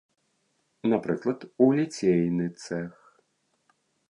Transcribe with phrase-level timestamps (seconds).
[0.93, 2.91] Напрыклад, у ліцейны цэх.